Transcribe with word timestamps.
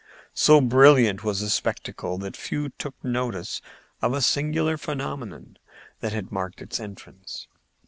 So 0.33 0.61
brilliant 0.61 1.23
was 1.23 1.41
the 1.41 1.49
spectacle 1.51 2.17
that 2.17 2.35
few 2.35 2.69
took 2.69 2.95
notice 3.03 3.61
of 4.01 4.13
a 4.15 4.21
singular 4.23 4.75
phenomenon 4.75 5.57
that 5.99 6.11
had 6.11 6.31
marked 6.31 6.59
its 6.59 6.79
entrance. 6.79 7.47